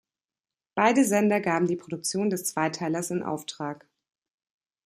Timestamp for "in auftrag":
3.11-3.87